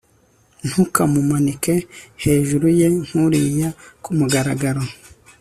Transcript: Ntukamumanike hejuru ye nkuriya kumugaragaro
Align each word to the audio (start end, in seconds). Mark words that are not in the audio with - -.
Ntukamumanike 0.67 1.75
hejuru 2.23 2.65
ye 2.79 2.87
nkuriya 3.05 3.69
kumugaragaro 4.03 4.83